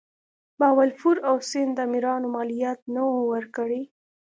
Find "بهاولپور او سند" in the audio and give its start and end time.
0.59-1.77